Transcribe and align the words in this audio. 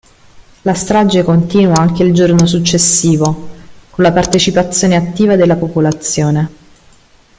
La 0.63 0.73
strage 0.73 1.21
continua 1.21 1.75
anche 1.75 2.01
il 2.01 2.11
giorno 2.11 2.47
successivo, 2.47 3.49
con 3.91 4.03
la 4.03 4.11
partecipazione 4.11 4.95
attiva 4.95 5.35
della 5.35 5.57
popolazione. 5.57 6.49